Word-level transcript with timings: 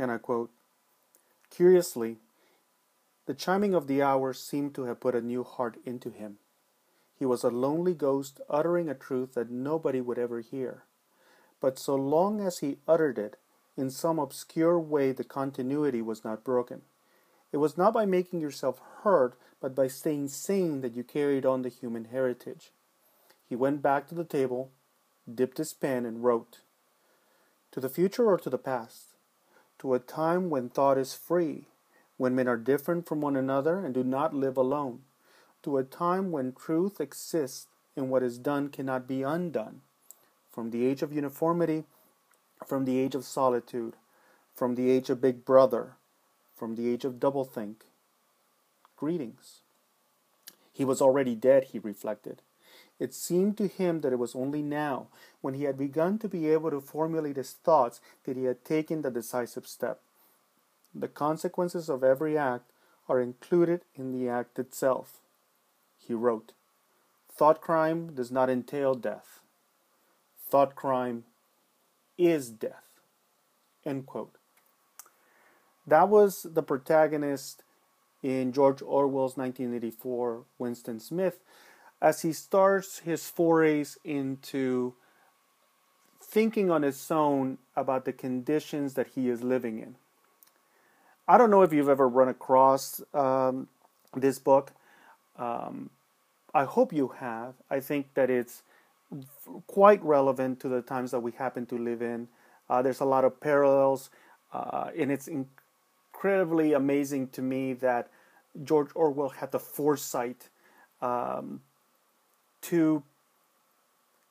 And 0.00 0.10
I 0.10 0.16
quote 0.16 0.50
Curiously, 1.50 2.16
the 3.26 3.34
chiming 3.34 3.74
of 3.74 3.86
the 3.86 4.00
hours 4.00 4.42
seemed 4.42 4.74
to 4.76 4.84
have 4.84 4.98
put 4.98 5.14
a 5.14 5.20
new 5.20 5.44
heart 5.44 5.76
into 5.84 6.08
him. 6.08 6.38
He 7.18 7.26
was 7.26 7.44
a 7.44 7.50
lonely 7.50 7.92
ghost 7.92 8.40
uttering 8.48 8.88
a 8.88 8.94
truth 8.94 9.34
that 9.34 9.50
nobody 9.50 10.00
would 10.00 10.18
ever 10.18 10.40
hear. 10.40 10.84
But 11.60 11.78
so 11.78 11.96
long 11.96 12.40
as 12.40 12.60
he 12.60 12.78
uttered 12.88 13.18
it, 13.18 13.36
in 13.76 13.90
some 13.90 14.18
obscure 14.18 14.80
way 14.80 15.12
the 15.12 15.22
continuity 15.22 16.00
was 16.00 16.24
not 16.24 16.44
broken. 16.44 16.80
It 17.52 17.58
was 17.58 17.76
not 17.76 17.92
by 17.92 18.06
making 18.06 18.40
yourself 18.40 18.80
heard, 19.02 19.34
but 19.60 19.74
by 19.74 19.88
staying 19.88 20.28
sane 20.28 20.80
that 20.80 20.96
you 20.96 21.04
carried 21.04 21.44
on 21.44 21.60
the 21.60 21.68
human 21.68 22.06
heritage. 22.06 22.72
He 23.46 23.54
went 23.54 23.82
back 23.82 24.08
to 24.08 24.14
the 24.14 24.24
table, 24.24 24.70
dipped 25.32 25.58
his 25.58 25.74
pen, 25.74 26.06
and 26.06 26.24
wrote. 26.24 26.60
To 27.72 27.80
the 27.80 27.90
future 27.90 28.26
or 28.26 28.38
to 28.38 28.48
the 28.48 28.56
past? 28.56 29.09
To 29.80 29.94
a 29.94 29.98
time 29.98 30.50
when 30.50 30.68
thought 30.68 30.98
is 30.98 31.14
free, 31.14 31.68
when 32.18 32.34
men 32.34 32.46
are 32.46 32.58
different 32.58 33.06
from 33.08 33.22
one 33.22 33.34
another 33.34 33.78
and 33.78 33.94
do 33.94 34.04
not 34.04 34.34
live 34.34 34.58
alone. 34.58 35.00
To 35.62 35.78
a 35.78 35.84
time 35.84 36.30
when 36.30 36.52
truth 36.52 37.00
exists 37.00 37.66
and 37.96 38.10
what 38.10 38.22
is 38.22 38.36
done 38.36 38.68
cannot 38.68 39.08
be 39.08 39.22
undone. 39.22 39.80
From 40.50 40.70
the 40.70 40.84
age 40.84 41.00
of 41.00 41.14
uniformity, 41.14 41.84
from 42.66 42.84
the 42.84 42.98
age 42.98 43.14
of 43.14 43.24
solitude, 43.24 43.96
from 44.54 44.74
the 44.74 44.90
age 44.90 45.08
of 45.08 45.22
Big 45.22 45.46
Brother, 45.46 45.94
from 46.54 46.74
the 46.74 46.92
age 46.92 47.06
of 47.06 47.14
doublethink. 47.14 47.76
Greetings. 48.98 49.60
He 50.70 50.84
was 50.84 51.00
already 51.00 51.34
dead, 51.34 51.68
he 51.72 51.78
reflected. 51.78 52.42
It 53.00 53.14
seemed 53.14 53.56
to 53.56 53.66
him 53.66 54.02
that 54.02 54.12
it 54.12 54.18
was 54.18 54.36
only 54.36 54.62
now, 54.62 55.06
when 55.40 55.54
he 55.54 55.64
had 55.64 55.78
begun 55.78 56.18
to 56.18 56.28
be 56.28 56.48
able 56.50 56.70
to 56.70 56.82
formulate 56.82 57.36
his 57.36 57.52
thoughts, 57.52 58.00
that 58.24 58.36
he 58.36 58.44
had 58.44 58.64
taken 58.64 59.00
the 59.00 59.10
decisive 59.10 59.66
step. 59.66 60.00
The 60.94 61.08
consequences 61.08 61.88
of 61.88 62.04
every 62.04 62.36
act 62.36 62.70
are 63.08 63.20
included 63.20 63.80
in 63.96 64.12
the 64.12 64.28
act 64.28 64.58
itself. 64.58 65.18
He 65.98 66.12
wrote, 66.12 66.52
Thought 67.32 67.62
crime 67.62 68.14
does 68.14 68.30
not 68.30 68.50
entail 68.50 68.94
death. 68.94 69.40
Thought 70.48 70.74
crime 70.74 71.24
is 72.18 72.50
death. 72.50 72.84
End 73.86 74.04
quote. 74.04 74.34
That 75.86 76.10
was 76.10 76.42
the 76.42 76.62
protagonist 76.62 77.62
in 78.22 78.52
George 78.52 78.82
Orwell's 78.82 79.38
1984, 79.38 80.44
Winston 80.58 81.00
Smith, 81.00 81.38
as 82.00 82.22
he 82.22 82.32
starts 82.32 83.00
his 83.00 83.28
forays 83.28 83.98
into 84.04 84.94
thinking 86.22 86.70
on 86.70 86.82
his 86.82 87.10
own 87.10 87.58
about 87.76 88.04
the 88.04 88.12
conditions 88.12 88.94
that 88.94 89.08
he 89.08 89.28
is 89.28 89.42
living 89.42 89.78
in. 89.78 89.96
I 91.26 91.38
don't 91.38 91.50
know 91.50 91.62
if 91.62 91.72
you've 91.72 91.88
ever 91.88 92.08
run 92.08 92.28
across 92.28 93.02
um, 93.14 93.68
this 94.16 94.38
book. 94.38 94.72
Um, 95.36 95.90
I 96.54 96.64
hope 96.64 96.92
you 96.92 97.08
have. 97.18 97.54
I 97.70 97.80
think 97.80 98.14
that 98.14 98.30
it's 98.30 98.62
quite 99.66 100.02
relevant 100.04 100.60
to 100.60 100.68
the 100.68 100.82
times 100.82 101.10
that 101.10 101.20
we 101.20 101.32
happen 101.32 101.66
to 101.66 101.76
live 101.78 102.02
in. 102.02 102.28
Uh, 102.68 102.82
there's 102.82 103.00
a 103.00 103.04
lot 103.04 103.24
of 103.24 103.40
parallels, 103.40 104.10
uh, 104.52 104.90
and 104.96 105.10
it's 105.10 105.28
incredibly 105.28 106.72
amazing 106.72 107.28
to 107.28 107.42
me 107.42 107.72
that 107.74 108.08
George 108.64 108.90
Orwell 108.94 109.30
had 109.30 109.52
the 109.52 109.58
foresight 109.58 110.48
um, 111.02 111.60
to 112.62 113.02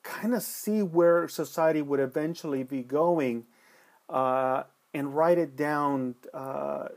kind 0.04 0.34
of 0.34 0.42
see 0.42 0.82
where 0.82 1.28
society 1.28 1.82
would 1.82 2.00
eventually 2.00 2.64
be 2.64 2.82
going 2.82 3.46
uh, 4.10 4.64
and 4.94 5.16
write 5.16 5.38
it 5.38 5.56
down, 5.56 6.16
uh, 6.34 6.88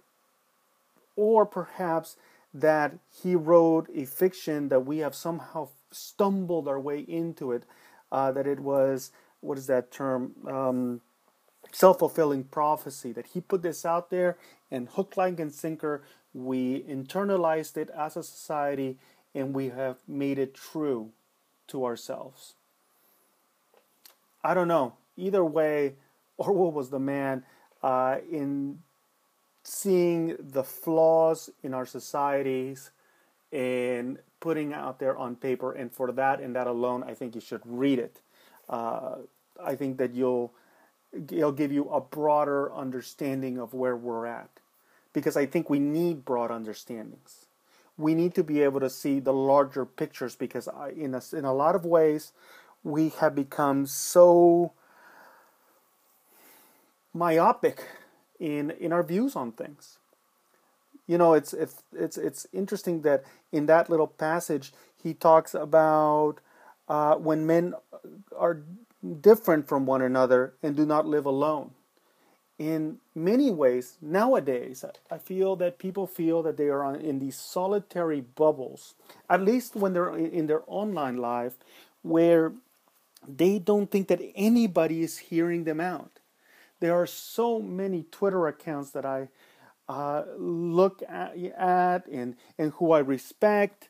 or 1.16 1.44
perhaps 1.44 2.16
that 2.54 2.94
he 3.22 3.34
wrote 3.34 3.88
a 3.94 4.04
fiction 4.04 4.68
that 4.68 4.86
we 4.86 4.98
have 4.98 5.14
somehow 5.14 5.68
stumbled 5.90 6.68
our 6.68 6.80
way 6.80 7.00
into 7.00 7.52
it, 7.52 7.64
uh, 8.10 8.32
that 8.32 8.46
it 8.46 8.60
was, 8.60 9.10
what 9.40 9.58
is 9.58 9.66
that 9.66 9.90
term? 9.90 10.32
Um, 10.46 11.00
Self 11.70 12.00
fulfilling 12.00 12.44
prophecy, 12.44 13.12
that 13.12 13.28
he 13.28 13.40
put 13.40 13.62
this 13.62 13.86
out 13.86 14.10
there 14.10 14.36
and 14.70 14.88
hook, 14.90 15.16
line, 15.16 15.36
and 15.38 15.50
sinker, 15.52 16.02
we 16.34 16.82
internalized 16.82 17.78
it 17.78 17.88
as 17.96 18.16
a 18.16 18.22
society 18.22 18.98
and 19.34 19.54
we 19.54 19.70
have 19.70 19.96
made 20.06 20.38
it 20.38 20.54
true 20.54 21.12
to 21.72 21.84
ourselves. 21.84 22.54
I 24.44 24.54
don't 24.54 24.68
know. 24.68 24.94
Either 25.16 25.44
way, 25.44 25.94
Orwell 26.38 26.72
was 26.72 26.90
the 26.90 26.98
man 26.98 27.44
uh, 27.82 28.18
in 28.30 28.78
seeing 29.64 30.36
the 30.38 30.64
flaws 30.64 31.50
in 31.62 31.74
our 31.74 31.86
societies 31.86 32.90
and 33.52 34.18
putting 34.40 34.72
out 34.72 34.98
there 34.98 35.16
on 35.16 35.36
paper. 35.36 35.72
And 35.72 35.92
for 35.92 36.10
that 36.12 36.40
and 36.40 36.56
that 36.56 36.66
alone, 36.66 37.04
I 37.04 37.14
think 37.14 37.34
you 37.34 37.40
should 37.40 37.60
read 37.64 37.98
it. 37.98 38.20
Uh, 38.68 39.16
I 39.62 39.76
think 39.76 39.98
that 39.98 40.14
you'll 40.14 40.52
it'll 41.12 41.52
give 41.52 41.70
you 41.70 41.88
a 41.90 42.00
broader 42.00 42.72
understanding 42.72 43.58
of 43.58 43.74
where 43.74 43.94
we're 43.94 44.24
at, 44.24 44.48
because 45.12 45.36
I 45.36 45.44
think 45.44 45.68
we 45.68 45.78
need 45.78 46.24
broad 46.24 46.50
understandings. 46.50 47.41
We 48.02 48.14
need 48.14 48.34
to 48.34 48.44
be 48.44 48.62
able 48.62 48.80
to 48.80 48.90
see 48.90 49.20
the 49.20 49.32
larger 49.32 49.86
pictures 49.86 50.34
because 50.34 50.68
I, 50.68 50.90
in 50.90 51.14
a, 51.14 51.22
in 51.32 51.44
a 51.44 51.54
lot 51.54 51.74
of 51.74 51.86
ways 51.86 52.32
we 52.82 53.10
have 53.20 53.34
become 53.34 53.86
so 53.86 54.72
myopic 57.14 57.84
in 58.40 58.70
in 58.72 58.92
our 58.92 59.02
views 59.02 59.36
on 59.36 59.52
things. 59.52 59.98
You 61.06 61.18
know, 61.18 61.34
it's 61.34 61.52
it's 61.52 61.82
it's 61.92 62.16
it's 62.16 62.46
interesting 62.52 63.02
that 63.02 63.24
in 63.52 63.66
that 63.66 63.90
little 63.90 64.06
passage 64.06 64.72
he 65.02 65.14
talks 65.14 65.54
about 65.54 66.36
uh, 66.88 67.14
when 67.16 67.46
men 67.46 67.74
are 68.36 68.62
different 69.20 69.68
from 69.68 69.86
one 69.86 70.02
another 70.02 70.54
and 70.62 70.76
do 70.76 70.86
not 70.86 71.06
live 71.06 71.26
alone. 71.26 71.72
In 72.62 72.98
many 73.12 73.50
ways, 73.50 73.96
nowadays, 74.00 74.84
I 75.10 75.18
feel 75.18 75.56
that 75.56 75.78
people 75.78 76.06
feel 76.06 76.44
that 76.44 76.56
they 76.56 76.68
are 76.68 76.94
in 76.94 77.18
these 77.18 77.36
solitary 77.36 78.20
bubbles, 78.20 78.94
at 79.28 79.42
least 79.42 79.74
when 79.74 79.94
they're 79.94 80.16
in 80.16 80.46
their 80.46 80.62
online 80.68 81.16
life, 81.16 81.54
where 82.02 82.52
they 83.26 83.58
don't 83.58 83.90
think 83.90 84.06
that 84.06 84.20
anybody 84.36 85.02
is 85.02 85.18
hearing 85.18 85.64
them 85.64 85.80
out. 85.80 86.20
There 86.78 86.94
are 86.94 87.04
so 87.04 87.58
many 87.58 88.04
Twitter 88.12 88.46
accounts 88.46 88.92
that 88.92 89.04
I 89.04 89.26
uh, 89.88 90.22
look 90.38 91.02
at, 91.08 91.36
at 91.36 92.06
and, 92.06 92.36
and 92.58 92.72
who 92.74 92.92
I 92.92 93.00
respect 93.00 93.88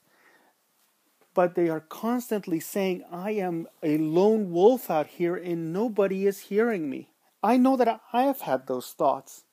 but 1.34 1.54
they 1.54 1.71
are 1.71 1.81
constantly 1.81 2.60
saying, 2.60 3.03
I 3.10 3.31
am 3.31 3.66
a 3.83 3.97
lone 3.97 4.53
wolf 4.53 4.91
out 4.91 5.06
here 5.06 5.34
and 5.34 5.72
nobody 5.72 6.27
is 6.27 6.41
hearing 6.41 6.91
me. 6.91 7.09
I 7.42 7.56
know 7.56 7.76
that 7.76 8.00
I 8.12 8.25
have 8.25 8.42
had 8.42 8.66
those 8.66 8.88
thoughts. 8.88 9.44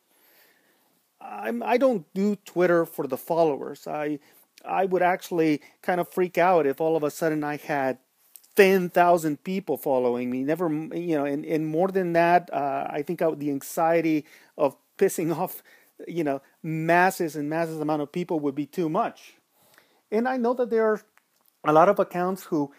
I'm, 1.21 1.63
I 1.63 1.77
don't 1.77 2.05
do 2.13 2.35
Twitter 2.37 2.85
for 2.85 3.07
the 3.07 3.17
followers. 3.17 3.87
I, 3.87 4.19
I 4.63 4.85
would 4.85 5.01
actually 5.01 5.61
kind 5.81 5.99
of 5.99 6.07
freak 6.07 6.37
out 6.37 6.65
if 6.65 6.79
all 6.79 6.95
of 6.95 7.03
a 7.03 7.11
sudden 7.11 7.43
I 7.43 7.57
had 7.57 7.97
10,000 8.55 9.43
people 9.43 9.77
following 9.77 10.29
me. 10.29 10.43
Never, 10.43 10.69
you 10.69 11.17
know, 11.17 11.25
and, 11.25 11.45
and 11.45 11.67
more 11.67 11.87
than 11.89 12.13
that, 12.13 12.49
uh, 12.53 12.87
I 12.89 13.01
think 13.01 13.21
I, 13.21 13.31
the 13.31 13.51
anxiety 13.51 14.25
of 14.57 14.75
pissing 14.97 15.35
off, 15.37 15.63
you 16.07 16.23
know, 16.23 16.41
masses 16.61 17.35
and 17.35 17.49
masses 17.49 17.79
amount 17.79 18.01
of 18.01 18.11
people 18.11 18.39
would 18.41 18.55
be 18.55 18.65
too 18.65 18.89
much. 18.89 19.35
And 20.11 20.27
I 20.27 20.37
know 20.37 20.53
that 20.55 20.69
there 20.69 20.85
are 20.85 21.01
a 21.65 21.73
lot 21.73 21.89
of 21.89 21.99
accounts 21.99 22.45
who 22.45 22.71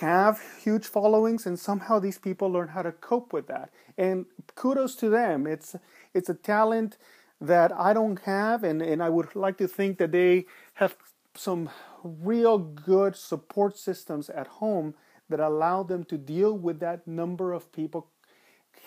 have 0.00 0.40
huge 0.62 0.86
followings 0.86 1.46
and 1.46 1.58
somehow 1.58 1.98
these 1.98 2.18
people 2.18 2.48
learn 2.48 2.68
how 2.68 2.82
to 2.82 2.92
cope 2.92 3.32
with 3.32 3.46
that. 3.48 3.70
And 3.96 4.26
kudos 4.54 4.94
to 4.96 5.08
them. 5.08 5.46
It's 5.46 5.76
it's 6.14 6.28
a 6.28 6.34
talent 6.34 6.98
that 7.40 7.72
i 7.72 7.92
don't 7.92 8.20
have 8.20 8.62
and, 8.62 8.80
and 8.80 9.02
i 9.02 9.08
would 9.08 9.34
like 9.34 9.58
to 9.58 9.66
think 9.66 9.98
that 9.98 10.12
they 10.12 10.46
have 10.74 10.94
some 11.34 11.68
real 12.04 12.58
good 12.58 13.16
support 13.16 13.76
systems 13.76 14.30
at 14.30 14.46
home 14.46 14.94
that 15.28 15.40
allow 15.40 15.82
them 15.82 16.04
to 16.04 16.18
deal 16.18 16.56
with 16.56 16.80
that 16.80 17.06
number 17.06 17.52
of 17.52 17.72
people 17.72 18.08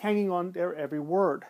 hanging 0.00 0.30
on 0.30 0.52
their 0.52 0.74
every 0.74 1.00
word. 1.00 1.44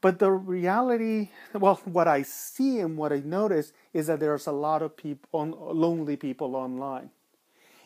But 0.00 0.18
the 0.18 0.30
reality, 0.30 1.30
well, 1.52 1.80
what 1.84 2.08
I 2.08 2.22
see 2.22 2.78
and 2.78 2.96
what 2.96 3.12
I 3.12 3.20
notice 3.20 3.72
is 3.92 4.06
that 4.06 4.20
there's 4.20 4.46
a 4.46 4.52
lot 4.52 4.82
of 4.82 4.96
people, 4.96 5.46
lonely 5.72 6.16
people 6.16 6.56
online. 6.56 7.10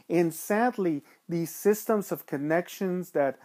And 0.09 0.33
sadly, 0.33 1.03
these 1.29 1.55
systems 1.55 2.11
of 2.11 2.27
connections 2.27 3.11
that 3.11 3.39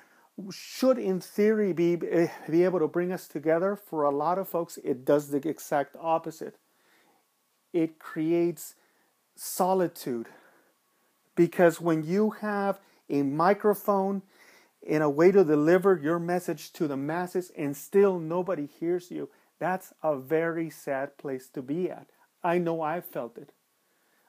should, 0.52 0.98
in 0.98 1.20
theory, 1.20 1.74
be, 1.74 2.00
eh, 2.10 2.30
be 2.50 2.64
able 2.64 2.80
to 2.80 2.88
bring 2.88 3.12
us 3.12 3.28
together, 3.28 3.76
for 3.76 4.04
a 4.04 4.10
lot 4.10 4.38
of 4.38 4.48
folks, 4.48 4.78
it 4.84 5.06
does 5.06 5.30
the 5.30 5.48
exact 5.48 5.96
opposite. 6.00 6.58
It 7.74 8.00
creates 8.00 8.76
solitude. 9.36 10.28
Because 11.36 11.82
when 11.82 12.04
you 12.04 12.32
have 12.42 12.80
a 13.10 13.24
microphone 13.24 14.22
in 14.86 15.02
a 15.02 15.10
way 15.10 15.32
to 15.32 15.44
deliver 15.44 16.00
your 16.02 16.20
message 16.20 16.74
to 16.74 16.88
the 16.88 16.98
masses 16.98 17.52
and 17.58 17.76
still 17.76 18.20
nobody 18.20 18.66
hears 18.66 19.10
you. 19.10 19.30
That's 19.60 19.94
a 20.04 20.18
very 20.18 20.70
sad 20.70 21.18
place 21.18 21.48
to 21.50 21.62
be 21.62 21.90
at. 21.90 22.08
I 22.44 22.58
know 22.58 22.82
I've 22.82 23.06
felt 23.06 23.38
it. 23.38 23.54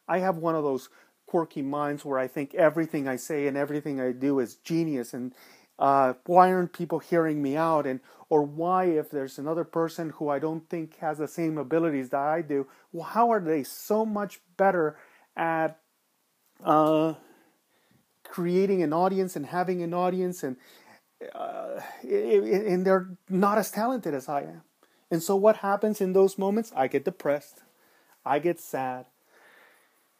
I 0.06 0.18
have 0.18 0.36
one 0.36 0.54
of 0.54 0.62
those 0.62 0.88
quirky 1.34 1.62
minds 1.62 2.04
where 2.04 2.20
I 2.20 2.28
think 2.28 2.54
everything 2.54 3.08
I 3.08 3.16
say 3.16 3.48
and 3.48 3.56
everything 3.56 4.00
I 4.00 4.12
do 4.12 4.38
is 4.38 4.54
genius 4.54 5.12
and 5.12 5.34
uh, 5.80 6.12
why 6.26 6.52
aren't 6.52 6.72
people 6.72 7.00
hearing 7.00 7.42
me 7.42 7.56
out 7.56 7.88
and 7.88 7.98
or 8.28 8.44
why 8.44 8.84
if 8.84 9.10
there's 9.10 9.36
another 9.36 9.64
person 9.64 10.10
who 10.10 10.28
I 10.28 10.38
don't 10.38 10.70
think 10.70 10.96
has 10.98 11.18
the 11.18 11.26
same 11.26 11.58
abilities 11.58 12.10
that 12.10 12.20
I 12.20 12.40
do, 12.40 12.68
well, 12.92 13.02
how 13.02 13.32
are 13.32 13.40
they 13.40 13.64
so 13.64 14.06
much 14.06 14.42
better 14.56 14.96
at 15.36 15.80
uh, 16.64 17.14
creating 18.22 18.84
an 18.84 18.92
audience 18.92 19.34
and 19.34 19.46
having 19.46 19.82
an 19.82 19.92
audience 19.92 20.44
and 20.44 20.56
uh, 21.34 21.80
and 22.04 22.86
they're 22.86 23.08
not 23.28 23.58
as 23.58 23.72
talented 23.72 24.14
as 24.14 24.28
I 24.28 24.42
am. 24.42 24.62
And 25.10 25.20
so 25.20 25.34
what 25.34 25.56
happens 25.56 26.00
in 26.00 26.12
those 26.12 26.38
moments? 26.38 26.72
I 26.76 26.86
get 26.86 27.04
depressed. 27.04 27.62
I 28.24 28.38
get 28.38 28.60
sad. 28.60 29.06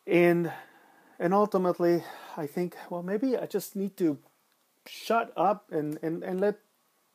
And 0.08 0.50
and 1.18 1.34
ultimately 1.34 2.04
I 2.36 2.46
think, 2.46 2.76
well 2.90 3.02
maybe 3.02 3.36
I 3.36 3.46
just 3.46 3.76
need 3.76 3.96
to 3.98 4.18
shut 4.86 5.32
up 5.36 5.70
and, 5.70 5.98
and, 6.02 6.22
and 6.22 6.40
let 6.40 6.58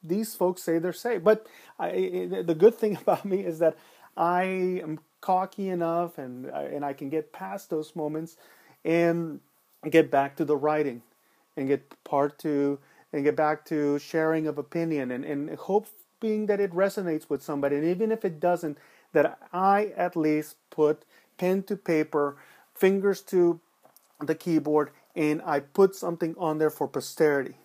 these 0.03 0.35
folks 0.35 0.63
say 0.63 0.79
their 0.79 0.93
say. 0.93 1.17
But 1.17 1.47
I, 1.77 1.91
the 2.45 2.55
good 2.57 2.75
thing 2.75 2.97
about 3.01 3.25
me 3.25 3.45
is 3.45 3.59
that 3.59 3.77
I 4.17 4.43
am 4.43 4.99
cocky 5.21 5.69
enough 5.69 6.17
and 6.17 6.45
and 6.45 6.85
I 6.85 6.93
can 6.93 7.09
get 7.09 7.33
past 7.33 7.69
those 7.69 7.95
moments 7.95 8.37
and 8.85 9.39
get 9.89 10.09
back 10.09 10.35
to 10.37 10.45
the 10.45 10.55
writing 10.55 11.01
and 11.57 11.67
get 11.67 12.03
part 12.03 12.39
to 12.39 12.79
and 13.11 13.23
get 13.23 13.35
back 13.35 13.65
to 13.65 13.99
sharing 13.99 14.47
of 14.47 14.57
opinion 14.57 15.11
and, 15.11 15.25
and 15.25 15.49
hoping 15.57 16.45
that 16.45 16.59
it 16.59 16.71
resonates 16.71 17.29
with 17.29 17.41
somebody 17.41 17.75
and 17.75 17.85
even 17.85 18.11
if 18.11 18.23
it 18.23 18.39
doesn't 18.39 18.77
that 19.13 19.37
i 19.51 19.91
at 19.97 20.15
least 20.15 20.55
put 20.69 21.03
pen 21.37 21.63
to 21.63 21.75
paper 21.75 22.37
fingers 22.73 23.21
to 23.21 23.59
the 24.19 24.36
keyboard 24.36 24.92
and 25.16 25.42
i 25.45 25.60
put 25.60 25.95
something 25.95 26.36
on 26.38 26.57
there 26.57 26.69
for 26.69 26.88
posterity 26.88 27.56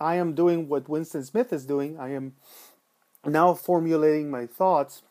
i 0.00 0.14
am 0.14 0.34
doing 0.34 0.68
what 0.68 0.88
winston 0.88 1.24
smith 1.24 1.52
is 1.52 1.66
doing 1.66 1.98
i 1.98 2.10
am 2.10 2.34
now 3.26 3.52
formulating 3.54 4.30
my 4.30 4.46
thoughts 4.46 5.02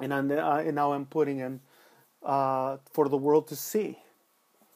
and, 0.00 0.12
I'm, 0.12 0.30
uh, 0.30 0.58
and 0.58 0.74
now 0.74 0.92
i'm 0.92 1.06
putting 1.06 1.38
them 1.38 1.60
uh, 2.26 2.78
for 2.92 3.08
the 3.08 3.16
world 3.16 3.46
to 3.48 3.56
see. 3.56 3.98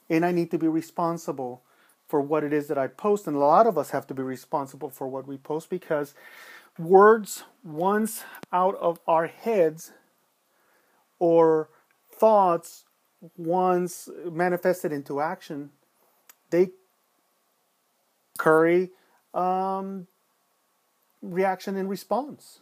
And 0.08 0.24
I 0.24 0.32
need 0.32 0.50
to 0.52 0.58
be 0.58 0.68
responsible 0.68 1.62
for 2.08 2.20
what 2.20 2.44
it 2.44 2.52
is 2.52 2.68
that 2.68 2.78
I 2.78 2.86
post. 2.86 3.26
And 3.26 3.36
a 3.36 3.40
lot 3.40 3.66
of 3.66 3.76
us 3.76 3.90
have 3.90 4.06
to 4.08 4.14
be 4.14 4.22
responsible 4.22 4.90
for 4.90 5.06
what 5.08 5.26
we 5.26 5.36
post 5.36 5.68
because 5.68 6.14
words, 6.78 7.44
once 7.62 8.24
out 8.52 8.76
of 8.76 9.00
our 9.06 9.26
heads, 9.26 9.92
or 11.18 11.68
thoughts, 12.20 12.84
once 13.36 14.08
manifested 14.30 14.92
into 14.92 15.20
action, 15.20 15.70
they 16.50 16.70
curry 18.38 18.90
um, 19.32 20.06
reaction 21.22 21.76
and 21.76 21.88
response. 21.88 22.60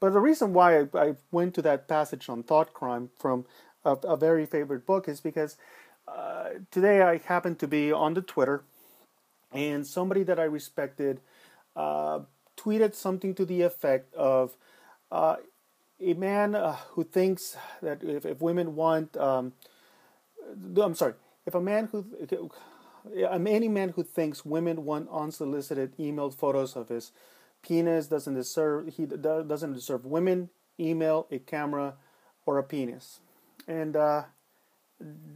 But 0.00 0.12
the 0.12 0.20
reason 0.20 0.52
why 0.52 0.80
I, 0.80 0.86
I 0.94 1.14
went 1.30 1.54
to 1.54 1.62
that 1.62 1.88
passage 1.88 2.28
on 2.28 2.42
thought 2.42 2.74
crime 2.74 3.10
from 3.18 3.46
a, 3.84 3.92
a 3.92 4.16
very 4.16 4.44
favorite 4.44 4.84
book 4.84 5.08
is 5.08 5.20
because 5.20 5.56
uh, 6.06 6.50
today 6.70 7.02
I 7.02 7.18
happened 7.18 7.58
to 7.60 7.68
be 7.68 7.92
on 7.92 8.14
the 8.14 8.20
Twitter, 8.20 8.64
and 9.52 9.86
somebody 9.86 10.22
that 10.24 10.38
I 10.38 10.44
respected 10.44 11.20
uh, 11.76 12.20
tweeted 12.56 12.94
something 12.94 13.34
to 13.36 13.44
the 13.44 13.62
effect 13.62 14.12
of 14.14 14.56
uh, 15.10 15.36
a 16.00 16.14
man 16.14 16.54
uh, 16.54 16.76
who 16.90 17.04
thinks 17.04 17.56
that 17.82 18.02
if, 18.02 18.26
if 18.26 18.40
women 18.40 18.74
want, 18.74 19.16
um, 19.16 19.52
I'm 20.76 20.94
sorry, 20.94 21.14
if 21.46 21.54
a 21.54 21.60
man 21.60 21.88
who 21.90 22.04
any 23.28 23.68
man 23.68 23.90
who 23.90 24.02
thinks 24.02 24.44
women 24.44 24.84
want 24.84 25.08
unsolicited 25.10 25.96
emailed 25.98 26.34
photos 26.34 26.74
of 26.74 26.88
his 26.88 27.12
penis 27.62 28.06
doesn't 28.06 28.34
deserve 28.34 28.88
he 28.94 29.06
doesn't 29.06 29.72
deserve 29.74 30.04
women, 30.04 30.50
email, 30.78 31.26
a 31.30 31.38
camera, 31.38 31.94
or 32.46 32.58
a 32.58 32.62
penis. 32.62 33.20
And 33.66 33.96
uh, 33.96 34.24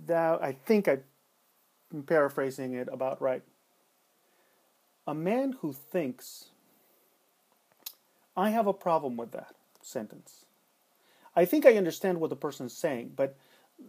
that 0.06 0.42
I 0.42 0.52
think 0.52 0.88
I'm 0.88 2.02
paraphrasing 2.04 2.74
it 2.74 2.88
about 2.90 3.20
right. 3.20 3.42
A 5.06 5.14
man 5.14 5.56
who 5.60 5.72
thinks 5.72 6.46
I 8.36 8.50
have 8.50 8.66
a 8.66 8.74
problem 8.74 9.16
with 9.16 9.32
that 9.32 9.54
sentence. 9.82 10.44
I 11.38 11.44
think 11.44 11.66
I 11.66 11.74
understand 11.76 12.18
what 12.18 12.30
the 12.30 12.36
person's 12.36 12.76
saying, 12.76 13.12
but 13.14 13.36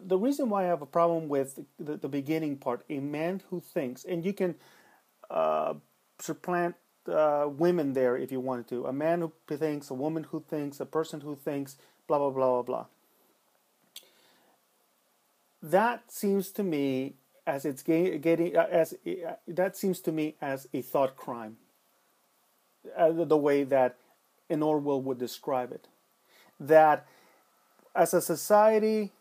the 0.06 0.20
reason 0.20 0.50
why 0.50 0.66
I 0.66 0.68
have 0.68 0.84
a 0.84 0.86
problem 0.86 1.28
with 1.30 1.60
the, 1.80 1.98
the 1.98 2.08
beginning 2.08 2.58
part, 2.58 2.86
a 2.92 3.00
man 3.00 3.42
who 3.50 3.60
thinks, 3.60 4.06
and 4.06 4.24
you 4.24 4.34
can 4.34 4.54
uh, 5.32 5.74
supplant 6.20 6.76
uh, 7.08 7.48
women 7.50 7.94
there 7.94 8.16
if 8.16 8.32
you 8.32 8.40
wanted 8.40 8.68
to. 8.68 8.86
A 8.86 8.94
man 8.94 9.22
who 9.22 9.58
thinks, 9.58 9.90
a 9.90 9.96
woman 9.96 10.26
who 10.26 10.44
thinks, 10.48 10.80
a 10.80 10.86
person 10.86 11.22
who 11.22 11.36
thinks, 11.36 11.78
blah, 12.08 12.20
blah, 12.20 12.30
blah, 12.30 12.50
blah, 12.50 12.62
blah. 12.62 12.86
That 15.64 16.12
seems 16.12 16.52
to 16.52 16.62
me 16.62 17.16
as 17.48 17.66
it's 17.66 17.82
getting, 17.82 18.56
uh, 18.56 18.68
as 18.70 18.94
uh, 18.94 19.34
that 19.48 19.76
seems 19.76 20.02
to 20.02 20.12
me 20.12 20.36
as 20.40 20.68
a 20.72 20.84
thought 20.84 21.16
crime. 21.16 21.58
Uh, 22.96 23.26
the 23.26 23.38
way 23.38 23.64
that 23.64 23.98
an 24.52 24.62
Orwell 24.62 25.02
would 25.02 25.18
describe 25.18 25.72
it. 25.72 25.88
That 26.60 27.08
as 28.00 28.14
a 28.14 28.22
society, 28.22 29.12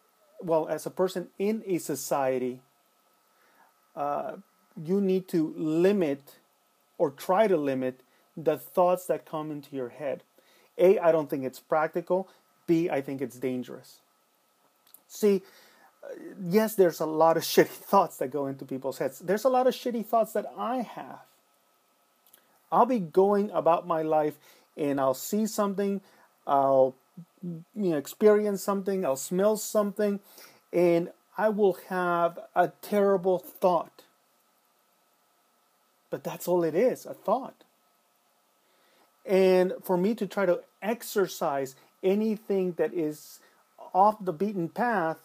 well, 0.40 0.68
as 0.68 0.86
a 0.86 0.90
person 0.90 1.26
in 1.36 1.64
a 1.66 1.78
society, 1.78 2.60
uh, 3.96 4.36
you 4.80 5.00
need 5.00 5.26
to 5.26 5.52
limit 5.56 6.36
or 6.96 7.10
try 7.10 7.48
to 7.48 7.56
limit 7.56 8.00
the 8.36 8.56
thoughts 8.56 9.06
that 9.06 9.26
come 9.26 9.50
into 9.50 9.74
your 9.74 9.88
head. 9.88 10.22
A, 10.78 10.96
I 11.00 11.10
don't 11.10 11.28
think 11.28 11.44
it's 11.44 11.58
practical. 11.58 12.28
B, 12.68 12.88
I 12.88 13.00
think 13.00 13.20
it's 13.20 13.36
dangerous. 13.36 13.98
See, 15.08 15.42
uh, 16.04 16.14
yes, 16.48 16.76
there's 16.76 17.00
a 17.00 17.06
lot 17.06 17.36
of 17.36 17.42
shitty 17.52 17.66
thoughts 17.66 18.18
that 18.18 18.30
go 18.30 18.46
into 18.46 18.64
people's 18.64 18.98
heads. 18.98 19.18
There's 19.18 19.44
a 19.44 19.48
lot 19.48 19.66
of 19.66 19.74
shitty 19.74 20.06
thoughts 20.06 20.34
that 20.34 20.46
I 20.56 20.82
have. 20.82 21.18
I'll 22.70 22.86
be 22.86 23.00
going 23.00 23.50
about 23.50 23.88
my 23.88 24.02
life 24.02 24.38
and 24.76 25.00
I'll 25.00 25.14
see 25.14 25.46
something, 25.48 26.00
I'll 26.46 26.94
you 27.42 27.64
know, 27.74 27.96
experience 27.96 28.62
something, 28.62 29.04
I'll 29.04 29.16
smell 29.16 29.56
something, 29.56 30.20
and 30.72 31.10
I 31.36 31.48
will 31.48 31.78
have 31.88 32.38
a 32.54 32.68
terrible 32.82 33.38
thought. 33.38 34.02
But 36.10 36.24
that's 36.24 36.48
all 36.48 36.64
it 36.64 36.74
is 36.74 37.06
a 37.06 37.14
thought. 37.14 37.64
And 39.24 39.74
for 39.82 39.96
me 39.96 40.14
to 40.14 40.26
try 40.26 40.46
to 40.46 40.60
exercise 40.80 41.76
anything 42.02 42.72
that 42.72 42.94
is 42.94 43.40
off 43.92 44.16
the 44.24 44.32
beaten 44.32 44.68
path, 44.68 45.18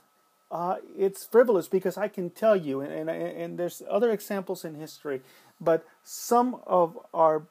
uh, 0.51 0.75
it's 0.97 1.25
frivolous 1.25 1.67
because 1.67 1.97
I 1.97 2.09
can 2.09 2.29
tell 2.29 2.55
you, 2.55 2.81
and, 2.81 3.09
and, 3.09 3.09
and 3.09 3.57
there's 3.57 3.81
other 3.89 4.11
examples 4.11 4.63
in 4.63 4.75
history, 4.75 5.21
but 5.59 5.85
some 6.03 6.59
of 6.67 6.97
our, 7.13 7.43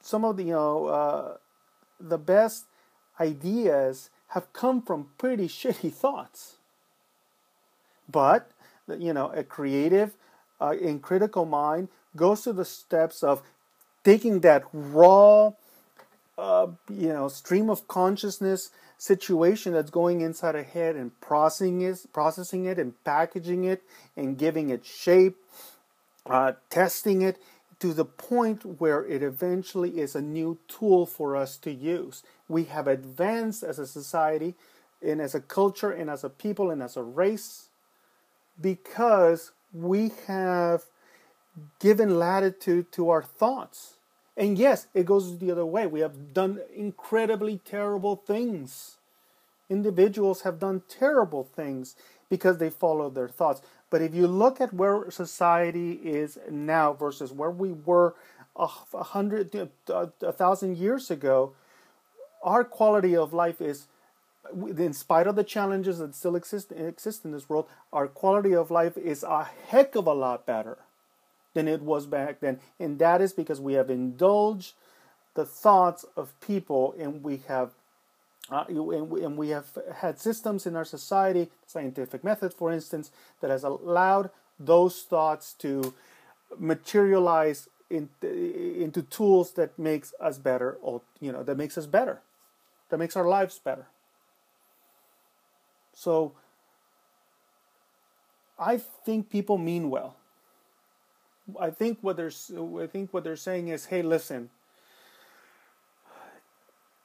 some 0.00 0.24
of 0.24 0.36
the, 0.36 0.44
you 0.44 0.52
know, 0.52 0.86
uh, 0.86 1.36
the 1.98 2.16
best 2.16 2.64
ideas 3.20 4.10
have 4.28 4.52
come 4.52 4.80
from 4.80 5.08
pretty 5.18 5.48
shitty 5.48 5.92
thoughts. 5.92 6.56
But, 8.10 8.50
you 8.88 9.12
know, 9.12 9.30
a 9.30 9.44
creative 9.44 10.14
uh, 10.60 10.74
and 10.82 11.02
critical 11.02 11.44
mind 11.44 11.88
goes 12.16 12.42
to 12.42 12.52
the 12.52 12.64
steps 12.64 13.22
of 13.22 13.42
taking 14.02 14.40
that 14.40 14.64
raw, 14.72 15.52
uh, 16.38 16.68
you 16.88 17.08
know, 17.08 17.28
stream 17.28 17.70
of 17.70 17.86
consciousness 17.86 18.70
situation 18.98 19.72
that's 19.72 19.90
going 19.90 20.20
inside 20.20 20.54
a 20.54 20.62
head 20.62 20.96
and 20.96 21.18
processing 21.20 21.80
it, 21.82 22.04
processing 22.12 22.66
it 22.66 22.78
and 22.78 22.92
packaging 23.04 23.64
it 23.64 23.82
and 24.16 24.36
giving 24.36 24.70
it 24.70 24.84
shape, 24.84 25.36
uh, 26.26 26.52
testing 26.68 27.22
it 27.22 27.38
to 27.80 27.94
the 27.94 28.04
point 28.04 28.80
where 28.80 29.04
it 29.04 29.22
eventually 29.22 29.98
is 30.00 30.14
a 30.14 30.20
new 30.20 30.58
tool 30.68 31.06
for 31.06 31.34
us 31.34 31.56
to 31.58 31.72
use. 31.72 32.22
We 32.48 32.64
have 32.64 32.86
advanced 32.86 33.62
as 33.62 33.78
a 33.78 33.86
society 33.86 34.54
and 35.02 35.20
as 35.20 35.34
a 35.34 35.40
culture 35.40 35.90
and 35.90 36.10
as 36.10 36.22
a 36.22 36.28
people 36.28 36.70
and 36.70 36.82
as 36.82 36.96
a 36.96 37.02
race 37.02 37.68
because 38.60 39.52
we 39.72 40.12
have 40.26 40.84
given 41.78 42.18
latitude 42.18 42.92
to 42.92 43.10
our 43.10 43.22
thoughts. 43.22 43.96
And 44.36 44.58
yes, 44.58 44.86
it 44.94 45.06
goes 45.06 45.38
the 45.38 45.50
other 45.50 45.66
way. 45.66 45.86
We 45.86 46.00
have 46.00 46.32
done 46.32 46.60
incredibly 46.74 47.58
terrible 47.58 48.16
things. 48.16 48.96
Individuals 49.68 50.42
have 50.42 50.58
done 50.58 50.82
terrible 50.88 51.44
things 51.44 51.96
because 52.28 52.58
they 52.58 52.70
followed 52.70 53.14
their 53.14 53.28
thoughts. 53.28 53.62
But 53.90 54.02
if 54.02 54.14
you 54.14 54.26
look 54.28 54.60
at 54.60 54.72
where 54.72 55.10
society 55.10 55.92
is 55.92 56.38
now 56.48 56.92
versus 56.92 57.32
where 57.32 57.50
we 57.50 57.72
were 57.72 58.14
a 58.56 58.66
hundred, 58.66 59.68
a 59.88 60.32
thousand 60.32 60.78
years 60.78 61.10
ago, 61.10 61.52
our 62.42 62.64
quality 62.64 63.16
of 63.16 63.32
life 63.32 63.60
is, 63.60 63.86
in 64.54 64.92
spite 64.92 65.26
of 65.26 65.36
the 65.36 65.44
challenges 65.44 65.98
that 65.98 66.14
still 66.14 66.36
exist 66.36 66.72
exist 66.72 67.24
in 67.24 67.32
this 67.32 67.48
world, 67.48 67.66
our 67.92 68.06
quality 68.06 68.54
of 68.54 68.70
life 68.70 68.96
is 68.96 69.22
a 69.22 69.48
heck 69.68 69.94
of 69.94 70.06
a 70.06 70.14
lot 70.14 70.46
better 70.46 70.78
than 71.52 71.66
it 71.66 71.82
was 71.82 72.06
back 72.06 72.40
then, 72.40 72.60
and 72.78 72.98
that 73.00 73.20
is 73.20 73.32
because 73.32 73.60
we 73.60 73.74
have 73.74 73.90
indulged 73.90 74.74
the 75.34 75.44
thoughts 75.44 76.04
of 76.16 76.38
people, 76.40 76.94
and 76.98 77.24
we 77.24 77.38
have. 77.48 77.70
Uh, 78.50 78.64
and, 78.68 79.36
we, 79.36 79.50
have 79.50 79.78
had 79.94 80.18
systems 80.18 80.66
in 80.66 80.74
our 80.74 80.84
society, 80.84 81.50
scientific 81.66 82.24
method, 82.24 82.52
for 82.52 82.72
instance, 82.72 83.12
that 83.40 83.50
has 83.50 83.62
allowed 83.62 84.30
those 84.58 85.02
thoughts 85.02 85.54
to 85.54 85.94
materialize 86.58 87.68
in, 87.88 88.08
into 88.22 89.02
tools 89.02 89.52
that 89.52 89.78
makes 89.78 90.12
us 90.20 90.38
better, 90.38 90.78
or 90.82 91.02
you 91.20 91.30
know, 91.30 91.44
that 91.44 91.56
makes 91.56 91.78
us 91.78 91.86
better 91.86 92.22
that 92.90 92.98
makes 92.98 93.16
our 93.16 93.26
lives 93.26 93.58
better. 93.58 93.86
So 95.94 96.32
I 98.58 98.76
think 98.76 99.30
people 99.30 99.56
mean 99.58 99.90
well. 99.90 100.16
I 101.58 101.70
think 101.70 101.98
what 102.02 102.16
they're 102.16 102.32
I 102.80 102.86
think 102.86 103.12
what 103.12 103.24
they're 103.24 103.36
saying 103.36 103.68
is, 103.68 103.86
hey, 103.86 104.02
listen, 104.02 104.50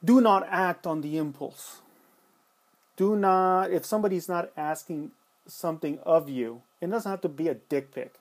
do 0.05 0.21
not 0.21 0.47
act 0.49 0.87
on 0.87 1.01
the 1.01 1.17
impulse. 1.17 1.81
Do 2.95 3.15
not 3.15 3.71
if 3.71 3.85
somebody's 3.85 4.29
not 4.29 4.51
asking 4.55 5.11
something 5.47 5.99
of 6.05 6.29
you, 6.29 6.61
it 6.79 6.89
doesn't 6.89 7.09
have 7.09 7.21
to 7.21 7.29
be 7.29 7.47
a 7.47 7.55
dick 7.55 7.93
pic. 7.93 8.15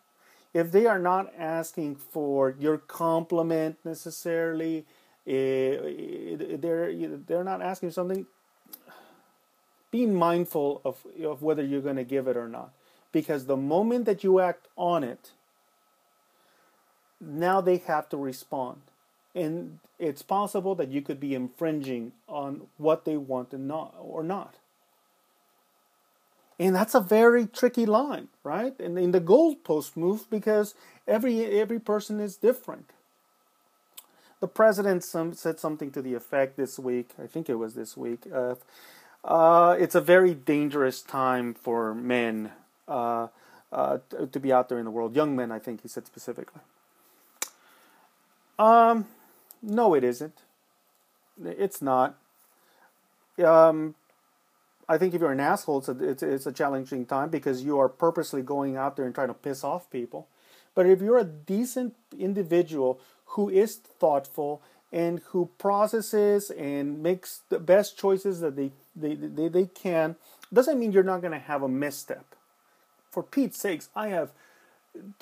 If 0.52 0.72
they 0.72 0.86
are 0.86 0.98
not 0.98 1.32
asking 1.36 1.96
for 1.96 2.54
your 2.58 2.78
compliment 2.78 3.76
necessarily, 3.84 4.84
Eh, 5.26 6.36
they're 6.58 6.92
they're 7.26 7.44
not 7.44 7.62
asking 7.62 7.90
something. 7.90 8.26
Be 9.90 10.06
mindful 10.06 10.82
of 10.84 10.98
of 11.24 11.42
whether 11.42 11.64
you're 11.64 11.80
going 11.80 11.96
to 11.96 12.04
give 12.04 12.28
it 12.28 12.36
or 12.36 12.48
not, 12.48 12.72
because 13.10 13.46
the 13.46 13.56
moment 13.56 14.04
that 14.04 14.22
you 14.22 14.40
act 14.40 14.66
on 14.76 15.02
it, 15.02 15.30
now 17.20 17.62
they 17.62 17.78
have 17.78 18.08
to 18.10 18.18
respond, 18.18 18.82
and 19.34 19.78
it's 19.98 20.22
possible 20.22 20.74
that 20.74 20.88
you 20.88 21.02
could 21.02 21.20
be 21.20 21.34
infringing 21.34 22.12
on 22.28 22.62
what 22.76 23.04
they 23.04 23.16
want 23.16 23.52
and 23.52 23.66
not 23.66 23.94
or 24.00 24.22
not. 24.22 24.56
And 26.58 26.74
that's 26.74 26.94
a 26.94 27.00
very 27.00 27.46
tricky 27.46 27.84
line, 27.84 28.28
right? 28.44 28.78
And 28.78 28.98
in 28.98 29.10
the 29.10 29.20
goalpost 29.20 29.96
move 29.96 30.30
because 30.30 30.74
every 31.06 31.44
every 31.60 31.80
person 31.80 32.20
is 32.20 32.36
different 32.36 32.90
the 34.44 34.48
president 34.48 35.02
some, 35.02 35.32
said 35.32 35.58
something 35.58 35.90
to 35.90 36.02
the 36.02 36.12
effect 36.12 36.58
this 36.58 36.78
week. 36.78 37.12
I 37.22 37.26
think 37.26 37.48
it 37.48 37.54
was 37.54 37.72
this 37.72 37.96
week. 37.96 38.24
Uh, 38.30 38.56
uh, 39.24 39.74
it's 39.78 39.94
a 39.94 40.02
very 40.02 40.34
dangerous 40.34 41.00
time 41.00 41.54
for 41.54 41.94
men 41.94 42.52
uh, 42.86 43.28
uh 43.72 43.98
to 44.30 44.38
be 44.38 44.52
out 44.52 44.68
there 44.68 44.78
in 44.78 44.84
the 44.84 44.90
world. 44.90 45.16
Young 45.16 45.34
men, 45.34 45.50
I 45.50 45.58
think 45.58 45.80
he 45.80 45.88
said 45.88 46.06
specifically. 46.06 46.60
Um, 48.58 49.06
no, 49.64 49.94
it 49.94 50.04
isn't. 50.04 50.38
It's 51.42 51.82
not. 51.82 52.16
Um, 53.44 53.94
I 54.88 54.98
think 54.98 55.14
if 55.14 55.20
you're 55.20 55.32
an 55.32 55.40
asshole, 55.40 55.78
it's 55.78 55.88
a, 55.88 56.08
it's, 56.08 56.22
it's 56.22 56.46
a 56.46 56.52
challenging 56.52 57.06
time 57.06 57.30
because 57.30 57.64
you 57.64 57.78
are 57.78 57.88
purposely 57.88 58.42
going 58.42 58.76
out 58.76 58.96
there 58.96 59.06
and 59.06 59.14
trying 59.14 59.28
to 59.28 59.34
piss 59.34 59.64
off 59.64 59.90
people. 59.90 60.28
But 60.74 60.86
if 60.86 61.00
you're 61.00 61.18
a 61.18 61.24
decent 61.24 61.94
individual 62.18 63.00
who 63.26 63.48
is 63.48 63.76
thoughtful 63.76 64.60
and 64.92 65.20
who 65.30 65.50
processes 65.58 66.50
and 66.50 67.02
makes 67.02 67.42
the 67.48 67.58
best 67.58 67.98
choices 67.98 68.40
that 68.40 68.56
they, 68.56 68.70
they, 68.94 69.14
they, 69.14 69.48
they 69.48 69.66
can, 69.66 70.16
doesn't 70.52 70.78
mean 70.78 70.92
you're 70.92 71.02
not 71.02 71.20
going 71.20 71.32
to 71.32 71.38
have 71.38 71.62
a 71.62 71.68
misstep. 71.68 72.26
For 73.10 73.22
Pete's 73.22 73.58
sakes, 73.58 73.88
I 73.96 74.08
have 74.08 74.30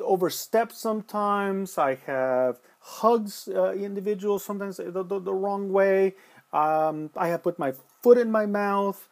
overstepped 0.01 0.75
sometimes. 0.75 1.79
I 1.79 1.95
have 2.07 2.59
hugged 2.83 3.49
uh, 3.49 3.73
individuals 3.73 4.45
sometimes 4.45 4.77
the, 4.77 4.91
the, 4.91 5.21
the 5.21 5.33
wrong 5.33 5.73
way. 5.73 6.15
Um, 6.53 7.11
I 7.17 7.29
have 7.29 7.43
put 7.43 7.59
my 7.59 7.73
foot 8.03 8.19
in 8.19 8.31
my 8.31 8.47
mouth. 8.47 9.09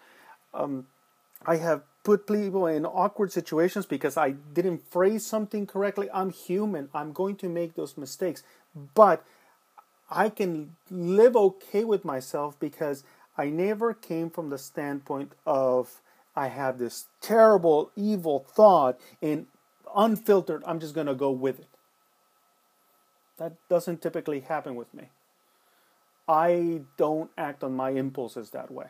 Um, 0.52 0.86
I 1.46 1.56
have 1.56 1.82
put 2.02 2.26
people 2.26 2.66
in 2.66 2.84
awkward 2.84 3.32
situations 3.32 3.86
because 3.86 4.16
I 4.16 4.30
didn't 4.30 4.90
phrase 4.90 5.24
something 5.24 5.66
correctly. 5.66 6.08
I'm 6.12 6.30
human. 6.30 6.88
I'm 6.94 7.12
going 7.12 7.36
to 7.36 7.48
make 7.48 7.74
those 7.74 7.96
mistakes. 7.96 8.42
But 8.94 9.24
I 10.10 10.28
can 10.28 10.76
live 10.90 11.36
okay 11.36 11.84
with 11.84 12.04
myself 12.04 12.58
because 12.58 13.04
I 13.38 13.46
never 13.46 13.94
came 13.94 14.28
from 14.28 14.50
the 14.50 14.58
standpoint 14.58 15.32
of 15.46 16.00
I 16.34 16.48
have 16.48 16.78
this 16.78 17.06
terrible, 17.20 17.90
evil 17.96 18.44
thought 18.54 18.98
and 19.22 19.46
unfiltered, 19.94 20.62
I'm 20.66 20.80
just 20.80 20.94
going 20.94 21.06
to 21.06 21.14
go 21.14 21.30
with 21.30 21.60
it. 21.60 21.66
That 23.40 23.54
doesn't 23.70 24.02
typically 24.02 24.40
happen 24.40 24.76
with 24.76 24.92
me. 24.92 25.04
I 26.28 26.82
don't 26.98 27.30
act 27.38 27.64
on 27.64 27.74
my 27.74 27.90
impulses 27.90 28.50
that 28.50 28.70
way. 28.70 28.88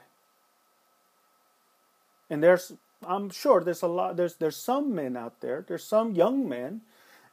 And 2.28 2.42
there's 2.42 2.72
I'm 3.06 3.30
sure 3.30 3.62
there's 3.62 3.82
a 3.82 3.86
lot 3.86 4.16
there's 4.16 4.34
there's 4.34 4.56
some 4.56 4.94
men 4.94 5.16
out 5.16 5.40
there, 5.40 5.64
there's 5.66 5.84
some 5.84 6.14
young 6.14 6.48
men 6.48 6.82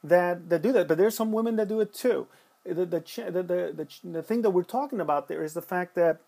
that 0.04 0.48
that 0.50 0.62
do 0.62 0.72
that, 0.74 0.88
but 0.88 1.00
there's 1.00 1.16
some 1.16 1.32
women 1.32 1.56
that 1.56 1.68
do 1.68 1.82
it 1.82 1.92
too. 1.92 2.28
The 2.64 2.86
the 2.86 3.04
the 3.32 3.44
the, 3.44 3.88
the, 4.04 4.24
thing 4.24 4.44
that 4.44 4.52
we're 4.52 4.64
talking 4.64 5.02
about 5.02 5.28
there 5.28 5.44
is 5.44 5.56
the 5.56 5.62
fact 5.62 5.96
that 5.96 6.20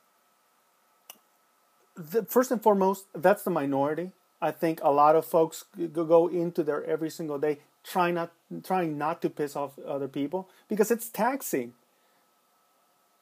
the, 1.96 2.24
first 2.24 2.50
and 2.50 2.62
foremost, 2.62 3.06
that's 3.14 3.44
the 3.44 3.52
minority. 3.52 4.12
I 4.42 4.52
think 4.52 4.80
a 4.82 4.92
lot 4.92 5.16
of 5.16 5.26
folks 5.26 5.66
go 5.94 6.28
into 6.28 6.64
there 6.64 6.84
every 6.86 7.10
single 7.10 7.38
day 7.38 7.60
trying 7.84 8.16
not 8.16 8.32
trying 8.64 8.98
not 8.98 9.22
to 9.22 9.30
piss 9.30 9.56
off 9.56 9.78
other 9.80 10.08
people 10.08 10.50
because 10.68 10.92
it's 10.92 11.10
taxing. 11.10 11.74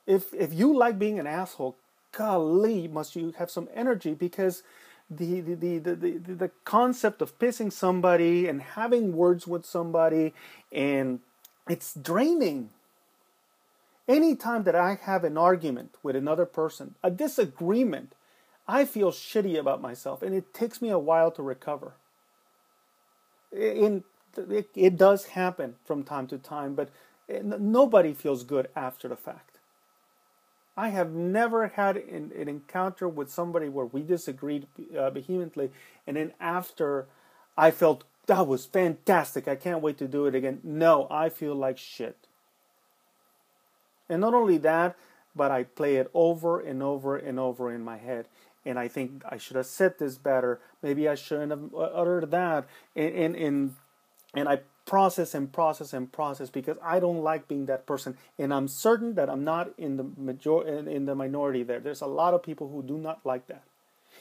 If 0.05 0.33
if 0.33 0.53
you 0.53 0.75
like 0.75 0.97
being 0.97 1.19
an 1.19 1.27
asshole, 1.27 1.75
golly, 2.11 2.87
must 2.87 3.15
you 3.15 3.33
have 3.37 3.51
some 3.51 3.69
energy 3.73 4.13
because 4.13 4.63
the, 5.09 5.39
the, 5.41 5.55
the, 5.55 5.77
the, 5.79 5.95
the, 5.95 6.33
the 6.33 6.51
concept 6.65 7.21
of 7.21 7.37
pissing 7.39 7.71
somebody 7.71 8.47
and 8.47 8.61
having 8.61 9.15
words 9.15 9.47
with 9.47 9.65
somebody 9.65 10.33
and 10.71 11.19
it's 11.69 11.93
draining 11.93 12.69
anytime 14.07 14.63
that 14.63 14.75
i 14.75 14.95
have 15.01 15.23
an 15.23 15.37
argument 15.37 15.95
with 16.03 16.15
another 16.15 16.45
person 16.45 16.95
a 17.03 17.09
disagreement 17.09 18.15
i 18.67 18.83
feel 18.83 19.11
shitty 19.11 19.57
about 19.57 19.81
myself 19.81 20.21
and 20.21 20.35
it 20.35 20.53
takes 20.53 20.81
me 20.81 20.89
a 20.89 20.99
while 20.99 21.31
to 21.31 21.41
recover 21.41 21.93
in 23.53 24.03
it, 24.37 24.69
it 24.75 24.97
does 24.97 25.25
happen 25.27 25.75
from 25.85 26.03
time 26.03 26.27
to 26.27 26.37
time 26.37 26.75
but 26.75 26.89
nobody 27.43 28.13
feels 28.13 28.43
good 28.43 28.67
after 28.75 29.07
the 29.07 29.15
fact 29.15 29.57
I 30.79 30.89
have 30.89 31.11
never 31.11 31.69
had 31.69 31.97
an, 31.97 32.31
an 32.37 32.47
encounter 32.47 33.09
with 33.09 33.31
somebody 33.31 33.67
where 33.67 33.87
we 33.87 34.03
disagreed 34.03 34.67
uh, 34.95 35.09
vehemently, 35.09 35.71
and 36.05 36.15
then 36.15 36.33
after 36.39 37.07
I 37.57 37.71
felt 37.71 38.03
that 38.27 38.45
was 38.45 38.65
fantastic. 38.65 39.47
I 39.47 39.55
can't 39.55 39.81
wait 39.81 39.97
to 39.97 40.07
do 40.07 40.25
it 40.25 40.35
again. 40.35 40.59
No, 40.63 41.07
I 41.09 41.29
feel 41.29 41.55
like 41.55 41.77
shit. 41.77 42.27
And 44.09 44.21
not 44.21 44.33
only 44.33 44.57
that, 44.59 44.95
but 45.35 45.49
I 45.49 45.63
play 45.63 45.95
it 45.95 46.11
over 46.13 46.59
and 46.59 46.83
over 46.83 47.17
and 47.17 47.39
over 47.39 47.73
in 47.73 47.83
my 47.83 47.97
head. 47.97 48.27
And 48.65 48.77
I 48.77 48.89
think 48.89 49.23
I 49.27 49.37
should 49.37 49.55
have 49.55 49.65
said 49.65 49.97
this 49.97 50.17
better. 50.17 50.59
Maybe 50.83 51.07
I 51.07 51.15
shouldn't 51.15 51.51
have 51.51 51.73
uttered 51.73 52.31
that. 52.31 52.67
And, 52.95 53.15
and, 53.15 53.35
and, 53.35 53.75
and 54.33 54.47
I 54.47 54.59
process 54.85 55.35
and 55.35 55.51
process 55.51 55.93
and 55.93 56.11
process 56.11 56.49
because 56.49 56.77
I 56.81 56.99
don't 56.99 57.21
like 57.21 57.47
being 57.47 57.65
that 57.65 57.85
person, 57.85 58.17
and 58.39 58.53
I'm 58.53 58.67
certain 58.67 59.15
that 59.15 59.29
I'm 59.29 59.43
not 59.43 59.71
in 59.77 59.97
the 59.97 60.05
major 60.17 60.65
in, 60.67 60.87
in 60.87 61.05
the 61.05 61.15
minority 61.15 61.63
there. 61.63 61.79
There's 61.79 62.01
a 62.01 62.07
lot 62.07 62.33
of 62.33 62.43
people 62.43 62.69
who 62.69 62.81
do 62.83 62.97
not 62.97 63.25
like 63.25 63.47
that. 63.47 63.63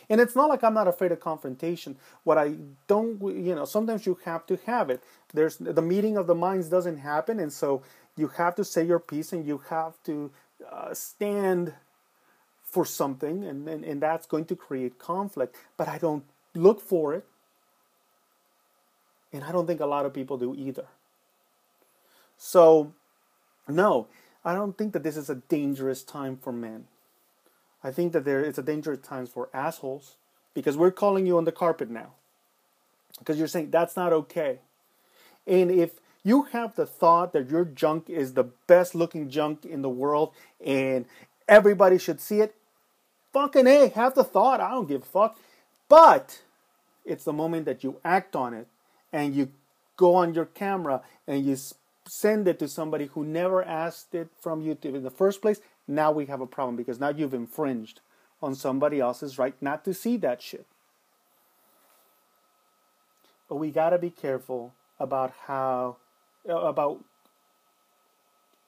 And 0.08 0.20
it's 0.20 0.36
not 0.36 0.48
like 0.48 0.62
I'm 0.62 0.74
not 0.74 0.86
afraid 0.88 1.10
of 1.12 1.20
confrontation. 1.20 1.96
What 2.22 2.38
I 2.38 2.54
don't, 2.86 3.20
you 3.20 3.54
know, 3.54 3.64
sometimes 3.64 4.06
you 4.06 4.18
have 4.24 4.46
to 4.46 4.58
have 4.66 4.88
it. 4.90 5.02
There's 5.32 5.56
the 5.56 5.82
meeting 5.82 6.16
of 6.16 6.26
the 6.26 6.34
minds 6.34 6.68
doesn't 6.68 6.98
happen, 6.98 7.40
and 7.40 7.52
so 7.52 7.82
you 8.16 8.28
have 8.28 8.54
to 8.56 8.64
say 8.64 8.84
your 8.84 9.00
piece 9.00 9.32
and 9.32 9.46
you 9.46 9.62
have 9.68 9.94
to 10.04 10.30
uh, 10.70 10.94
stand 10.94 11.74
for 12.62 12.84
something, 12.84 13.44
and, 13.44 13.68
and 13.68 13.84
and 13.84 14.00
that's 14.02 14.26
going 14.26 14.44
to 14.46 14.56
create 14.56 14.98
conflict. 14.98 15.56
But 15.76 15.88
I 15.88 15.98
don't 15.98 16.24
look 16.54 16.80
for 16.80 17.14
it. 17.14 17.24
And 19.36 19.44
I 19.44 19.52
don't 19.52 19.66
think 19.66 19.80
a 19.80 19.86
lot 19.86 20.06
of 20.06 20.14
people 20.14 20.38
do 20.38 20.54
either. 20.54 20.86
So, 22.38 22.94
no, 23.68 24.06
I 24.42 24.54
don't 24.54 24.78
think 24.78 24.94
that 24.94 25.02
this 25.02 25.14
is 25.14 25.28
a 25.28 25.34
dangerous 25.34 26.02
time 26.02 26.38
for 26.38 26.54
men. 26.54 26.86
I 27.84 27.90
think 27.90 28.14
that 28.14 28.24
there 28.24 28.42
is 28.42 28.56
a 28.56 28.62
dangerous 28.62 29.00
time 29.00 29.26
for 29.26 29.50
assholes 29.52 30.16
because 30.54 30.74
we're 30.74 30.90
calling 30.90 31.26
you 31.26 31.36
on 31.36 31.44
the 31.44 31.52
carpet 31.52 31.90
now. 31.90 32.14
Because 33.18 33.38
you're 33.38 33.46
saying 33.46 33.70
that's 33.70 33.94
not 33.94 34.10
okay. 34.14 34.60
And 35.46 35.70
if 35.70 36.00
you 36.24 36.44
have 36.44 36.74
the 36.74 36.86
thought 36.86 37.34
that 37.34 37.50
your 37.50 37.66
junk 37.66 38.08
is 38.08 38.32
the 38.32 38.44
best 38.66 38.94
looking 38.94 39.28
junk 39.28 39.66
in 39.66 39.82
the 39.82 39.90
world 39.90 40.32
and 40.64 41.04
everybody 41.46 41.98
should 41.98 42.22
see 42.22 42.40
it, 42.40 42.54
fucking 43.34 43.66
A, 43.66 43.88
have 43.88 44.14
the 44.14 44.24
thought. 44.24 44.62
I 44.62 44.70
don't 44.70 44.88
give 44.88 45.02
a 45.02 45.04
fuck. 45.04 45.38
But 45.90 46.40
it's 47.04 47.24
the 47.24 47.34
moment 47.34 47.66
that 47.66 47.84
you 47.84 48.00
act 48.02 48.34
on 48.34 48.54
it 48.54 48.66
and 49.12 49.34
you 49.34 49.50
go 49.96 50.14
on 50.14 50.34
your 50.34 50.46
camera 50.46 51.02
and 51.26 51.44
you 51.44 51.56
send 52.06 52.46
it 52.48 52.58
to 52.58 52.68
somebody 52.68 53.06
who 53.06 53.24
never 53.24 53.62
asked 53.62 54.14
it 54.14 54.28
from 54.40 54.62
you 54.62 54.76
in 54.82 55.02
the 55.02 55.10
first 55.10 55.42
place. 55.42 55.60
Now 55.88 56.12
we 56.12 56.26
have 56.26 56.40
a 56.40 56.46
problem 56.46 56.76
because 56.76 57.00
now 57.00 57.10
you've 57.10 57.34
infringed 57.34 58.00
on 58.42 58.54
somebody 58.54 59.00
else's 59.00 59.38
right 59.38 59.54
not 59.60 59.84
to 59.84 59.94
see 59.94 60.16
that 60.18 60.42
shit. 60.42 60.66
But 63.48 63.56
we 63.56 63.70
got 63.70 63.90
to 63.90 63.98
be 63.98 64.10
careful 64.10 64.74
about 64.98 65.32
how, 65.46 65.96
uh, 66.48 66.54
about 66.54 67.04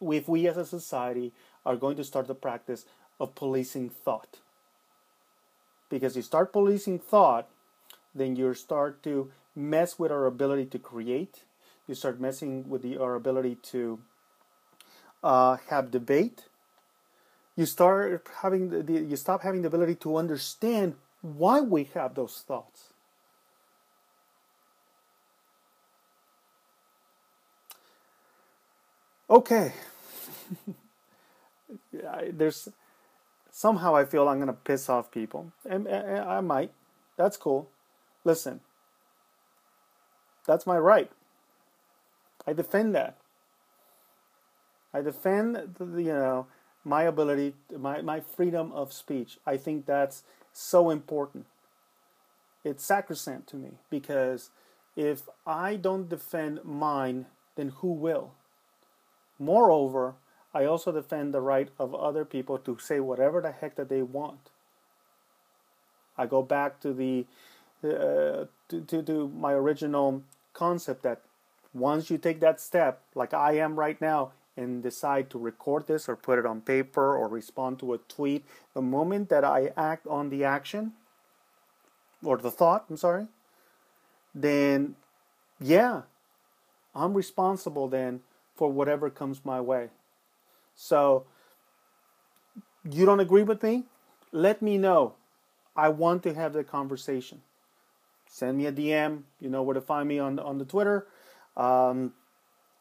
if 0.01 0.29
we 0.29 0.47
as 0.47 0.57
a 0.57 0.65
society 0.65 1.33
are 1.67 1.77
going 1.77 1.97
to 1.97 2.05
start 2.05 2.29
the 2.29 2.35
practice 2.35 2.87
of 3.19 3.35
policing 3.35 3.91
thought. 3.91 4.39
Because 5.91 6.17
you 6.17 6.23
start 6.23 6.53
policing 6.53 6.99
thought, 6.99 7.49
then 8.15 8.37
you 8.37 8.55
start 8.55 9.03
to 9.03 9.31
mess 9.59 9.99
with 9.99 10.13
our 10.13 10.27
ability 10.27 10.67
to 10.67 10.79
create. 10.79 11.43
You 11.87 11.95
start 11.95 12.21
messing 12.21 12.69
with 12.69 12.83
the, 12.83 12.97
our 12.99 13.15
ability 13.15 13.57
to 13.73 14.01
uh, 15.23 15.57
have 15.69 15.91
debate. 15.91 16.45
You 17.57 17.67
start 17.67 18.27
having 18.43 18.71
the, 18.71 18.83
the, 18.83 18.93
you 18.95 19.17
stop 19.17 19.43
having 19.43 19.63
the 19.63 19.69
ability 19.69 19.97
to 19.97 20.17
understand 20.17 20.95
why 21.23 21.61
we 21.61 21.85
have 21.95 22.15
those 22.15 22.45
thoughts. 22.47 22.93
Okay. 29.29 29.73
There's 32.31 32.69
somehow 33.51 33.95
I 33.97 34.05
feel 34.05 34.29
I'm 34.29 34.47
to 34.47 34.53
piss 34.53 34.89
off 34.89 35.11
people. 35.11 35.53
And, 35.69 35.87
and 35.87 36.21
I 36.21 36.41
might. 36.41 36.71
That's 37.17 37.37
cool. 37.37 37.69
Listen. 38.25 38.61
That's 40.49 40.67
my 40.67 40.79
right. 40.79 41.11
I 42.47 42.55
defend 42.55 42.95
that. 42.95 43.19
I 44.95 45.03
defend 45.03 45.77
the, 45.79 46.03
you 46.03 46.15
know 46.15 46.47
my 46.85 47.03
ability, 47.03 47.55
my, 47.77 48.01
my 48.01 48.21
freedom 48.21 48.73
of 48.73 48.95
speech. 48.95 49.37
I 49.47 49.59
think 49.59 49.85
that's 49.85 50.23
so 50.55 50.89
important. 50.89 51.45
It's 52.65 52.83
sacrosanct 52.83 53.51
to 53.51 53.57
me 53.57 53.73
because 53.91 54.49
if 54.97 55.29
I 55.47 55.77
don't 55.77 56.09
defend 56.09 56.65
mine, 56.65 57.27
then 57.57 57.69
who 57.81 57.93
will? 57.93 58.33
Moreover, 59.39 60.15
I 60.55 60.65
also 60.65 60.93
defend 60.93 61.35
the 61.35 61.43
right 61.43 61.69
of 61.79 61.95
other 61.95 62.25
people 62.25 62.57
to 62.61 62.79
say 62.79 63.01
whatever 63.01 63.43
the 63.43 63.53
heck 63.53 63.75
that 63.77 63.91
they 63.91 64.01
want. 64.01 64.49
I 66.17 66.25
go 66.25 66.43
back 66.43 66.81
to 66.81 66.95
the 66.95 67.27
uh, 67.85 68.47
to, 68.69 68.81
to, 68.87 69.03
to 69.03 69.29
my 69.29 69.53
original 69.53 70.23
concept 70.59 71.03
that 71.03 71.23
once 71.73 72.11
you 72.11 72.19
take 72.19 72.41
that 72.41 72.61
step, 72.61 73.03
like 73.15 73.33
I 73.33 73.53
am 73.59 73.79
right 73.79 74.01
now, 74.01 74.33
and 74.59 74.83
decide 74.83 75.31
to 75.31 75.39
record 75.39 75.87
this 75.87 76.09
or 76.09 76.17
put 76.17 76.37
it 76.37 76.45
on 76.45 76.61
paper 76.61 77.17
or 77.17 77.29
respond 77.29 77.79
to 77.79 77.95
a 77.95 77.99
tweet, 77.99 78.45
the 78.75 78.83
moment 78.83 79.29
that 79.29 79.45
I 79.45 79.71
act 79.77 80.05
on 80.09 80.31
the 80.31 80.43
action 80.43 80.95
or 82.25 82.37
the 82.37 82.51
thought, 82.51 82.87
I'm 82.91 82.97
sorry, 82.97 83.29
then 84.35 84.97
yeah, 85.61 86.03
I'm 86.93 87.15
responsible 87.15 87.87
then 87.87 88.21
for 88.57 88.73
whatever 88.73 89.11
comes 89.11 89.45
my 89.45 89.61
way. 89.61 89.91
So, 90.75 91.25
you 92.91 93.07
don't 93.07 93.21
agree 93.21 93.45
with 93.45 93.63
me? 93.63 93.85
Let 94.33 94.61
me 94.61 94.77
know. 94.77 95.15
I 95.77 95.89
want 95.89 96.25
to 96.25 96.35
have 96.35 96.53
the 96.53 96.65
conversation. 96.65 97.43
Send 98.29 98.59
me 98.59 98.67
a 98.67 98.73
DM. 98.73 99.23
You 99.41 99.51
know 99.51 99.63
where 99.63 99.75
to 99.75 99.81
find 99.81 100.09
me 100.09 100.19
on 100.19 100.39
on 100.39 100.59
the 100.59 100.65
Twitter. 100.65 101.07
Um, 101.57 102.13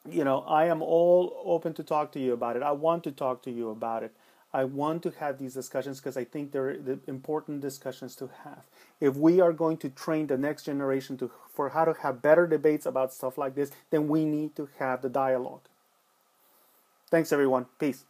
you 0.10 0.24
know, 0.24 0.42
I 0.42 0.66
am 0.66 0.82
all 0.82 1.42
open 1.46 1.74
to 1.76 1.84
talk 1.84 2.12
to 2.14 2.20
you 2.20 2.34
about 2.34 2.56
it. 2.56 2.64
I 2.64 2.72
want 2.72 3.04
to 3.06 3.12
talk 3.12 3.42
to 3.44 3.52
you 3.52 3.70
about 3.70 4.04
it. 4.04 4.14
I 4.54 4.64
want 4.64 5.04
to 5.04 5.12
have 5.20 5.38
these 5.38 5.54
discussions 5.54 6.00
because 6.00 6.16
I 6.16 6.24
think 6.24 6.52
they're 6.52 6.78
the 6.78 7.00
important 7.08 7.62
discussions 7.62 8.16
to 8.16 8.30
have. 8.44 8.64
If 9.00 9.16
we 9.16 9.42
are 9.42 9.52
going 9.52 9.78
to 9.78 9.90
train 9.90 10.28
the 10.28 10.38
next 10.38 10.64
generation 10.64 11.18
to 11.18 11.32
for 11.54 11.70
how 11.70 11.86
to 11.86 11.94
have 12.02 12.22
better 12.22 12.48
debates 12.48 12.86
about 12.86 13.14
stuff 13.14 13.38
like 13.38 13.56
this, 13.56 13.72
then 13.90 14.08
we 14.08 14.26
need 14.26 14.56
to 14.56 14.70
have 14.80 15.02
the 15.02 15.10
dialogue. 15.10 15.62
Thanks 17.10 17.32
everyone. 17.32 17.66
Peace. 17.80 18.06